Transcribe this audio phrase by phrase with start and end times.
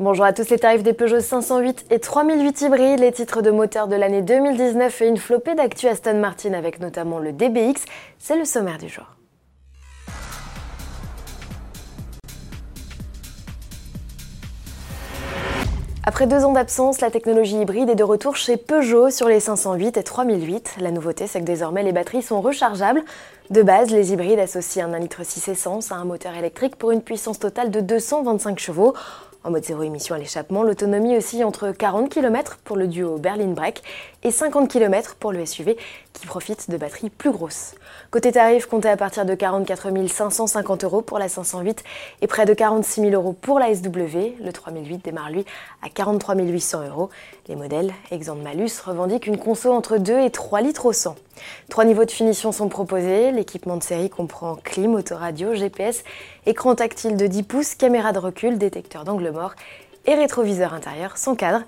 [0.00, 3.86] Bonjour à tous les tarifs des Peugeot 508 et 3008 hybrides, les titres de moteur
[3.86, 7.84] de l'année 2019 et une flopée d'actu Aston Martin avec notamment le DBX,
[8.18, 9.04] c'est le sommaire du jour.
[16.06, 19.98] Après deux ans d'absence, la technologie hybride est de retour chez Peugeot sur les 508
[19.98, 20.76] et 3008.
[20.80, 23.02] La nouveauté, c'est que désormais les batteries sont rechargeables.
[23.50, 25.20] De base, les hybrides associent un 1,6 litre
[25.50, 28.94] essence à un moteur électrique pour une puissance totale de 225 chevaux.
[29.42, 33.52] En mode zéro émission à l'échappement, l'autonomie oscille entre 40 km pour le duo Berlin
[33.52, 33.82] Break
[34.22, 35.78] et 50 km pour le SUV
[36.12, 37.74] qui profite de batteries plus grosses.
[38.10, 41.84] Côté tarif, comptez à partir de 44 550 euros pour la 508
[42.20, 44.34] et près de 46 000 euros pour la SW.
[44.42, 45.44] Le 3008 démarre lui
[45.82, 47.10] à 43 800 euros.
[47.48, 51.16] Les modèles, exempts de malus, revendiquent une conso entre 2 et 3 litres au 100.
[51.68, 53.32] Trois niveaux de finition sont proposés.
[53.32, 56.04] L'équipement de série comprend clim, autoradio, GPS,
[56.46, 59.54] écran tactile de 10 pouces, caméra de recul, détecteur d'angle mort
[60.06, 61.62] et rétroviseur intérieur sans cadre.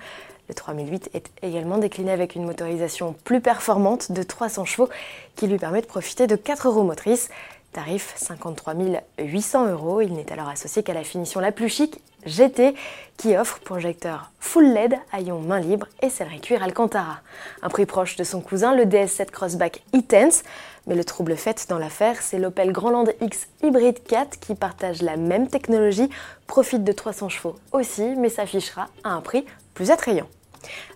[0.49, 4.89] Le 3008 est également décliné avec une motorisation plus performante de 300 chevaux
[5.35, 7.29] qui lui permet de profiter de 4 roues motrices.
[7.71, 8.75] Tarif 53
[9.19, 10.01] 800 euros.
[10.01, 12.75] Il n'est alors associé qu'à la finition la plus chic GT
[13.17, 17.19] qui offre projecteur full LED à ion main libre et sellerie cuir Alcantara.
[17.61, 20.43] Un prix proche de son cousin, le DS7 Crossback e-Tense.
[20.87, 25.15] Mais le trouble fait dans l'affaire, c'est l'Opel Grandland X Hybrid 4 qui partage la
[25.15, 26.09] même technologie,
[26.47, 30.27] profite de 300 chevaux aussi, mais s'affichera à un prix plus attrayant.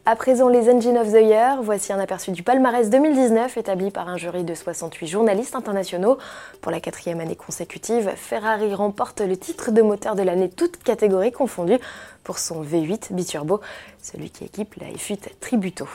[0.05, 4.07] À présent, les Engine of the Year, voici un aperçu du palmarès 2019 établi par
[4.07, 6.17] un jury de 68 journalistes internationaux.
[6.61, 11.31] Pour la quatrième année consécutive, Ferrari remporte le titre de moteur de l'année toutes catégories
[11.31, 11.79] confondues
[12.23, 13.59] pour son V8 biturbo,
[14.01, 15.87] celui qui équipe la F8 Tributo.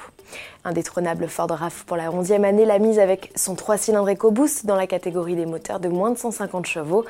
[0.64, 4.76] Indétrônable Ford RAF pour la 11e année, la mise avec son 3 cylindres EcoBoost dans
[4.76, 7.04] la catégorie des moteurs de moins de 150 chevaux.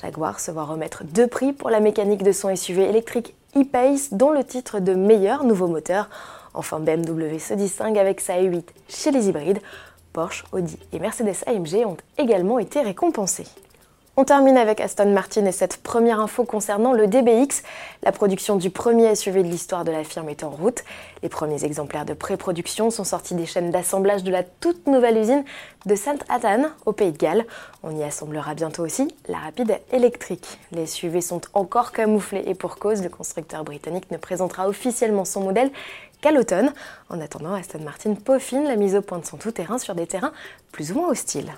[0.00, 4.30] Jaguar se voit remettre deux prix pour la mécanique de son SUV électrique e-Pace, dont
[4.30, 6.08] le titre de meilleur nouveau moteur.
[6.54, 9.60] Enfin, BMW se distingue avec sa e 8 chez les hybrides.
[10.12, 13.46] Porsche, Audi et Mercedes AMG ont également été récompensés.
[14.20, 17.62] On termine avec Aston Martin et cette première info concernant le DBX.
[18.02, 20.82] La production du premier SUV de l'histoire de la firme est en route.
[21.22, 25.44] Les premiers exemplaires de pré-production sont sortis des chaînes d'assemblage de la toute nouvelle usine
[25.86, 27.46] de Saint Athan au Pays de Galles.
[27.84, 30.58] On y assemblera bientôt aussi la rapide électrique.
[30.72, 35.42] Les SUV sont encore camouflés et pour cause, le constructeur britannique ne présentera officiellement son
[35.42, 35.70] modèle
[36.22, 36.72] qu'à l'automne.
[37.08, 40.32] En attendant, Aston Martin peaufine la mise au point de son tout-terrain sur des terrains
[40.72, 41.52] plus ou moins hostiles.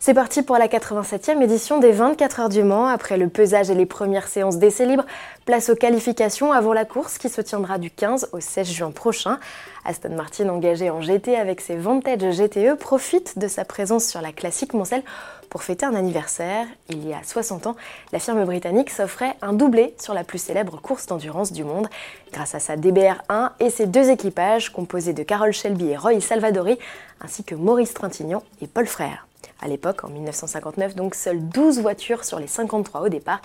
[0.00, 2.86] C'est parti pour la 87e édition des 24 heures du Mans.
[2.86, 5.04] Après le pesage et les premières séances d'essais libres,
[5.44, 9.38] place aux qualifications avant la course qui se tiendra du 15 au 16 juin prochain.
[9.84, 14.32] Aston Martin, engagé en GT avec ses Vantage GTE, profite de sa présence sur la
[14.32, 15.02] classique Moncel
[15.48, 16.66] pour fêter un anniversaire.
[16.88, 17.76] Il y a 60 ans,
[18.12, 21.88] la firme britannique s'offrait un doublé sur la plus célèbre course d'endurance du monde.
[22.32, 26.78] Grâce à sa DBR1 et ses deux équipages composés de Carol Shelby et Roy Salvadori,
[27.20, 29.27] ainsi que Maurice Trintignant et Paul Frère.
[29.60, 33.40] À l'époque, en 1959, donc seules 12 voitures sur les 53 au départ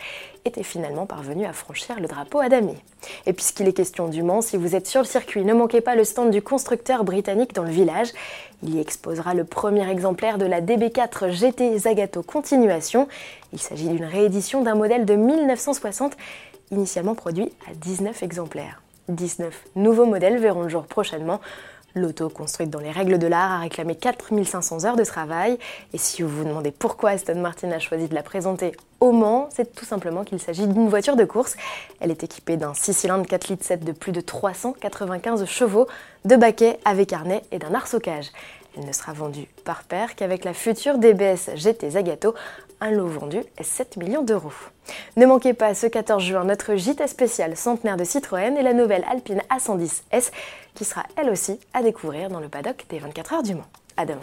[0.46, 2.78] étaient finalement parvenues à franchir le drapeau à damier.
[3.26, 5.96] Et puisqu'il est question du Mans, si vous êtes sur le circuit, ne manquez pas
[5.96, 8.10] le stand du constructeur britannique dans le village.
[8.62, 13.08] Il y exposera le premier exemplaire de la DB4 GT Zagato Continuation.
[13.52, 16.16] Il s'agit d'une réédition d'un modèle de 1960,
[16.70, 18.84] initialement produit à 19 exemplaires.
[19.10, 21.42] 19 nouveaux modèles verront le jour prochainement.
[21.96, 25.60] L'auto, construite dans les règles de l'art, a réclamé 4500 heures de travail.
[25.94, 29.48] Et si vous vous demandez pourquoi Aston Martin a choisi de la présenter au Mans,
[29.54, 31.56] c'est tout simplement qu'il s'agit d'une voiture de course.
[32.00, 35.88] Elle est équipée d'un 6 cylindres 4 litres 7 de plus de 395 chevaux,
[36.26, 38.32] de baquets avec harnais et d'un arceau-cage.
[38.76, 42.34] Elle ne sera vendue par paire qu'avec la future DBS GT Zagato,
[42.84, 44.52] un lot vendu est 7 millions d'euros.
[45.16, 49.06] Ne manquez pas ce 14 juin notre JT spécial centenaire de Citroën et la nouvelle
[49.10, 50.32] Alpine A110S
[50.76, 53.64] qui sera elle aussi à découvrir dans le paddock des 24 heures du Mans.
[53.96, 54.20] À demain.